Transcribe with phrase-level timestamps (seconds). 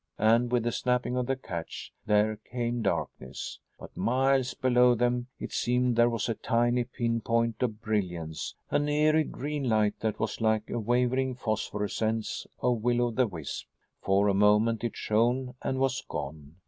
[0.17, 3.59] And, with the snapping of the catch, there came darkness.
[3.77, 8.87] But, miles below them, it seemed, there was a tiny pin point of brilliance an
[8.89, 13.67] eery green light that was like a wavering phosphorescence of will o' the wisp.
[14.01, 16.55] For a moment it shone and was gone.